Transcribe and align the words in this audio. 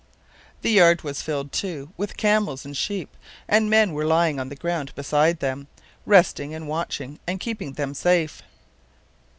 The 0.63 0.71
yard 0.71 1.03
was 1.03 1.21
filled, 1.21 1.51
too, 1.51 1.91
with 1.95 2.17
camels 2.17 2.65
and 2.65 2.75
sheep; 2.75 3.15
and 3.47 3.69
men 3.69 3.93
were 3.93 4.03
lying 4.03 4.39
on 4.39 4.49
the 4.49 4.55
ground 4.55 4.95
beside 4.95 5.41
them, 5.41 5.67
resting 6.07 6.55
and 6.55 6.67
watching 6.67 7.19
and 7.27 7.39
keeping 7.39 7.73
them 7.73 7.93
safe. 7.93 8.41